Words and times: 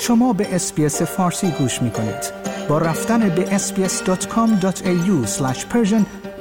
شما 0.00 0.32
به 0.32 0.54
اسپیس 0.54 1.02
فارسی 1.02 1.50
گوش 1.50 1.82
می 1.82 1.90
کنید. 1.90 2.32
با 2.68 2.78
رفتن 2.78 3.28
به 3.28 3.58
sbs.com.au 3.58 5.28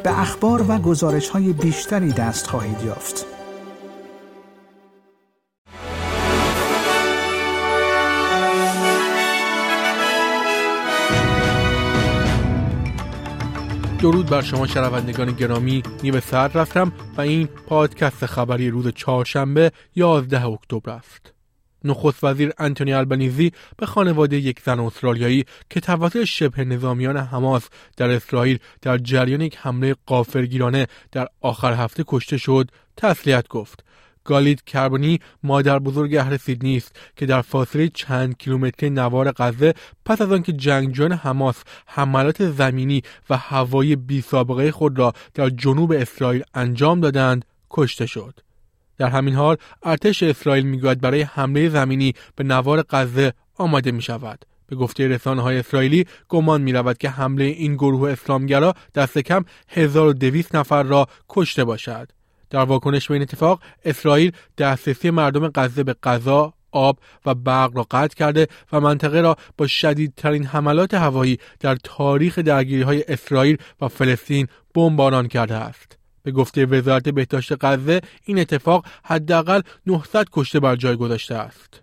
به 0.04 0.20
اخبار 0.20 0.66
و 0.72 0.78
گزارش 0.78 1.29
های 1.29 1.54
بیشتری 1.54 2.12
دست 2.12 2.47
خواهید 2.47 2.83
یافت. 2.86 3.26
درود 13.99 14.29
بر 14.29 14.42
شما 14.42 14.67
شنوندگان 14.67 15.31
گرامی 15.31 15.83
نیمه 16.03 16.20
ساعت 16.20 16.55
رفتم 16.55 16.91
و 17.17 17.22
این 17.22 17.48
پادکست 17.48 18.26
خبری 18.26 18.70
روز 18.70 18.88
چهارشنبه 18.88 19.72
11 19.95 20.45
اکتبر 20.45 20.91
است. 20.91 21.34
نخست 21.85 22.23
وزیر 22.23 22.52
انتونی 22.57 22.94
البنیزی 22.94 23.52
به 23.77 23.85
خانواده 23.85 24.38
یک 24.38 24.59
زن 24.59 24.80
استرالیایی 24.80 25.45
که 25.70 25.80
توسط 25.80 26.23
شبه 26.23 26.66
نظامیان 26.66 27.17
حماس 27.17 27.67
در 27.98 28.09
اسرائیل 28.09 28.59
در 28.81 28.98
جریان 28.98 29.41
یک 29.41 29.58
حمله 29.58 29.95
قافرگیرانه 30.05 30.88
در 31.11 31.27
آخر 31.41 31.73
هفته 31.73 32.03
کشته 32.08 32.38
شد 32.38 32.71
تسلیت 32.98 33.48
گفت. 33.48 33.85
گالید 34.25 34.63
کربونی 34.63 35.20
مادر 35.44 35.80
بزرگ 35.80 36.16
اهل 36.16 36.38
سیدنی 36.38 36.77
است 36.77 36.95
که 37.16 37.25
در 37.25 37.41
فاصله 37.41 37.88
چند 37.88 38.38
کیلومتری 38.38 38.89
نوار 38.89 39.31
غزه 39.31 39.73
پس 40.05 40.22
از 40.22 40.31
آنکه 40.31 40.53
جنگجویان 40.53 41.11
حماس 41.11 41.63
حملات 41.86 42.49
زمینی 42.52 43.02
و 43.30 43.38
هوایی 43.38 43.95
بی 43.95 44.22
سابقه 44.22 44.72
خود 44.72 44.99
را 44.99 45.13
در 45.33 45.49
جنوب 45.49 45.91
اسرائیل 45.91 46.44
انجام 46.53 46.99
دادند 46.99 47.45
کشته 47.72 48.05
شد. 48.05 48.39
در 48.98 49.09
همین 49.09 49.34
حال 49.34 49.58
ارتش 49.84 50.23
اسرائیل 50.23 50.66
می‌گوید 50.66 51.02
برای 51.02 51.22
حمله 51.22 51.69
زمینی 51.69 52.14
به 52.36 52.44
نوار 52.44 52.86
غزه 52.89 53.33
آماده 53.56 53.92
می 53.92 54.02
شود. 54.02 54.45
به 54.67 54.75
گفته 54.75 55.08
رسانه 55.08 55.42
های 55.42 55.58
اسرائیلی 55.59 56.06
گمان 56.30 56.61
می 56.61 56.73
رود 56.73 56.97
که 56.97 57.09
حمله 57.09 57.44
این 57.44 57.75
گروه 57.75 58.11
اسلامگرا 58.11 58.73
دست 58.95 59.17
کم 59.17 59.45
1200 59.67 60.56
نفر 60.56 60.84
را 60.84 61.08
کشته 61.30 61.64
باشد. 61.64 62.11
در 62.50 62.59
واکنش 62.59 63.08
به 63.08 63.14
این 63.14 63.22
اتفاق 63.22 63.61
اسرائیل 63.86 64.31
دسترسی 64.58 65.09
مردم 65.09 65.52
غزه 65.56 65.84
به 65.84 65.95
غذا 66.03 66.53
آب 66.72 67.00
و 67.25 67.36
برق 67.36 67.78
را 67.78 67.88
قطع 67.91 68.16
کرده 68.16 68.47
و 68.72 68.80
منطقه 68.80 69.22
را 69.22 69.38
با 69.58 69.67
شدیدترین 69.67 70.45
حملات 70.45 70.94
هوایی 70.94 71.39
در 71.59 71.75
تاریخ 71.84 72.39
درگیری 72.39 72.81
های 72.81 73.03
اسرائیل 73.08 73.58
و 73.81 73.88
فلسطین 73.88 74.47
بمباران 74.73 75.28
کرده 75.28 75.56
است. 75.56 75.97
به 76.26 76.31
گفته 76.31 76.66
وزارت 76.66 77.09
بهداشت 77.09 77.54
غزه 77.62 78.02
این 78.26 78.40
اتفاق 78.40 78.86
حداقل 79.04 79.62
900 79.86 80.26
کشته 80.31 80.59
بر 80.59 80.76
جای 80.76 80.95
گذاشته 80.95 81.36
است. 81.36 81.81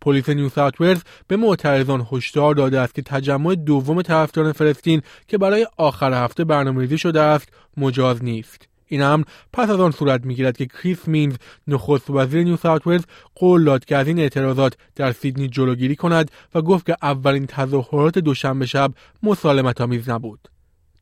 پلیس 0.00 0.28
نیو 0.28 0.48
ساوت 0.48 0.80
ولز 0.80 1.02
به 1.28 1.36
معترضان 1.36 2.06
هشدار 2.12 2.54
داده 2.54 2.80
است 2.80 2.94
که 2.94 3.02
تجمع 3.02 3.54
دوم 3.54 4.02
طرفداران 4.02 4.52
فلسطین 4.52 5.02
که 5.28 5.38
برای 5.38 5.66
آخر 5.76 6.24
هفته 6.24 6.44
برنامه‌ریزی 6.44 6.98
شده 6.98 7.20
است 7.20 7.48
مجاز 7.76 8.24
نیست. 8.24 8.68
این 8.86 9.02
امر 9.02 9.24
پس 9.52 9.70
از 9.70 9.80
آن 9.80 9.90
صورت 9.90 10.24
می‌گیرد 10.24 10.56
که 10.56 10.66
کریس 10.66 11.08
مینز 11.08 11.34
نخست 11.66 12.10
وزیر 12.10 12.44
نیو 12.44 12.56
ساوت 12.56 12.86
ولز 12.86 13.04
قول 13.34 13.64
داد 13.64 13.84
که 13.84 13.96
از 13.96 14.06
این 14.06 14.18
اعتراضات 14.18 14.76
در 14.96 15.12
سیدنی 15.12 15.48
جلوگیری 15.48 15.96
کند 15.96 16.30
و 16.54 16.62
گفت 16.62 16.86
که 16.86 16.96
اولین 17.02 17.46
تظاهرات 17.46 18.18
دوشنبه 18.18 18.66
شب 18.66 18.92
مسالمت 19.22 19.80
آمیز 19.80 20.08
نبود 20.08 20.48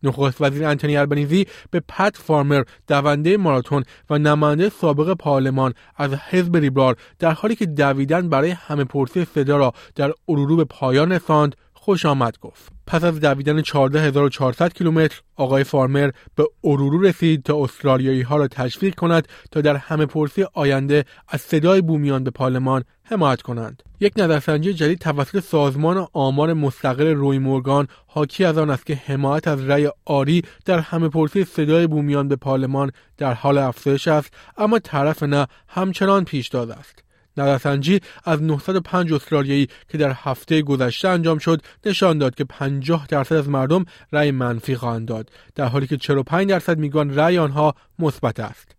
نخست 0.03 0.41
وزیر 0.41 0.65
انتونی 0.65 0.97
البنیزی 0.97 1.47
به 1.71 1.81
پت 1.89 2.17
فارمر 2.17 2.63
دونده 2.89 3.37
ماراتون 3.37 3.85
و 4.11 4.19
نماینده 4.19 4.69
سابق 4.69 5.15
پارلمان 5.15 5.75
از 5.97 6.15
حزب 6.15 6.57
لیبرال 6.57 6.95
در 7.19 7.31
حالی 7.31 7.57
که 7.57 7.67
دویدن 7.67 8.29
برای 8.29 8.51
همه 8.51 8.85
پرسی 8.85 9.25
صدا 9.25 9.57
را 9.57 9.73
در 9.95 10.13
ارورو 10.29 10.57
به 10.57 10.65
پایان 10.65 11.13
رساند 11.13 11.57
خوش 11.73 12.07
آمد 12.07 12.39
گفت. 12.39 12.73
پس 12.87 13.05
از 13.05 13.21
دویدن 13.21 13.63
14400 13.63 14.73
کیلومتر 14.73 15.21
آقای 15.37 15.65
فارمر 15.65 16.11
به 16.35 16.49
ارورو 16.65 17.03
رسید 17.03 17.43
تا 17.43 17.65
استرالیایی 17.65 18.23
ها 18.23 18.37
را 18.37 18.49
تشویق 18.49 18.95
کند 18.95 19.29
تا 19.51 19.61
در 19.61 19.77
همه 19.77 20.07
پرسی 20.07 20.47
آینده 20.55 21.05
از 21.29 21.41
صدای 21.41 21.81
بومیان 21.81 22.25
به 22.25 22.31
پارلمان 22.31 22.85
حمایت 23.03 23.43
کنند. 23.43 23.83
یک 24.01 24.13
نظرسنجی 24.17 24.75
جدید 24.75 24.99
توسط 24.99 25.41
سازمان 25.41 26.09
آمار 26.13 26.53
مستقل 26.53 27.07
روی 27.07 27.39
مورگان 27.39 27.89
حاکی 28.07 28.45
از 28.45 28.59
آن 28.59 28.71
است 28.71 28.87
که 28.87 28.95
حمایت 28.95 29.49
از 29.49 29.65
رأی 29.69 29.89
آری 30.05 30.43
در 30.65 30.79
همه 30.79 31.09
پرسی 31.09 31.45
صدای 31.45 31.87
بومیان 31.87 32.29
به 32.29 32.37
پارلمان 32.37 32.91
در 33.17 33.35
حال 33.35 33.59
افزایش 33.59 34.09
است 34.09 34.35
اما 34.57 34.79
طرف 34.79 35.23
نه 35.23 35.47
همچنان 35.69 36.25
پیشتاز 36.25 36.71
است. 36.71 37.05
نظرسنجی 37.37 38.01
از 38.25 38.43
905 38.43 39.13
استرالیایی 39.13 39.69
که 39.89 39.99
در 39.99 40.13
هفته 40.17 40.63
گذشته 40.63 41.09
انجام 41.09 41.39
شد 41.39 41.63
نشان 41.87 42.19
داد 42.19 42.35
که 42.35 42.45
50 42.45 43.07
درصد 43.07 43.35
از 43.35 43.49
مردم 43.49 43.85
رأی 44.13 44.31
منفی 44.31 44.77
خواهند 44.77 45.09
داد 45.09 45.31
در 45.55 45.65
حالی 45.65 45.87
که 45.87 45.97
45 45.97 46.49
درصد 46.49 46.79
می‌گویند 46.79 47.21
رأی 47.21 47.39
آنها 47.39 47.75
مثبت 47.99 48.41
است. 48.41 48.78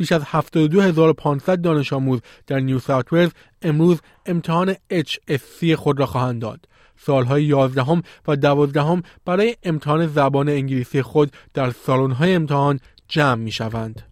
بیش 0.00 0.12
از 0.12 0.22
72500 0.26 1.60
دانش 1.60 1.92
آموز 1.92 2.20
در 2.46 2.60
نیو 2.60 2.78
ساوت 2.78 3.12
ولز 3.12 3.30
امروز 3.62 4.00
امتحان 4.26 4.74
HSC 4.92 5.72
خود 5.76 6.00
را 6.00 6.06
خواهند 6.06 6.42
داد 6.42 6.68
سالهای 6.96 7.44
11 7.44 8.02
و 8.28 8.36
12 8.36 9.02
برای 9.24 9.56
امتحان 9.62 10.06
زبان 10.06 10.48
انگلیسی 10.48 11.02
خود 11.02 11.32
در 11.54 11.70
سالن‌های 11.70 12.34
امتحان 12.34 12.80
جمع 13.08 13.34
می 13.34 13.52
شوند. 13.52 14.02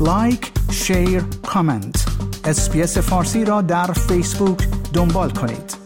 لایک، 0.00 0.52
share، 0.72 1.22
کامنت. 1.46 2.06
اسپیس 2.44 2.98
فارسی 2.98 3.44
را 3.44 3.62
در 3.62 3.92
فیسبوک 3.92 4.79
دنبال 4.94 5.30
کنید. 5.30 5.79